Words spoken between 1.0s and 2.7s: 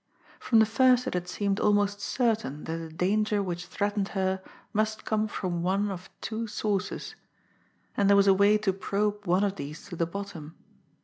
it had seemed almost certain